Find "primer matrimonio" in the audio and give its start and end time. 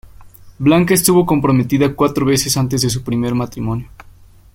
3.03-3.87